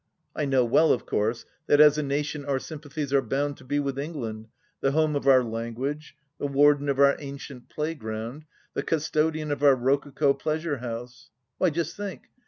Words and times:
I 0.35 0.45
know 0.45 0.65
well, 0.65 0.91
of 0.91 1.05
course, 1.05 1.45
that 1.67 1.79
as 1.79 1.95
a 1.95 2.01
nation 2.01 2.43
our 2.43 2.57
sympathies 2.57 3.13
are 3.13 3.21
bound 3.21 3.55
to 3.57 3.63
be 3.63 3.79
with 3.79 3.99
England, 3.99 4.47
the 4.79 4.93
home 4.93 5.15
of 5.15 5.27
our 5.27 5.43
language, 5.43 6.15
the 6.39 6.47
warden 6.47 6.89
of 6.89 6.97
our 6.99 7.15
ancient 7.19 7.69
playground, 7.69 8.45
the 8.73 8.81
custodian 8.81 9.51
of 9.51 9.61
our 9.61 9.75
rococo 9.75 10.33
pleasure 10.33 10.77
house. 10.77 11.29
Why, 11.59 11.69
just 11.69 11.95
think 11.95 12.31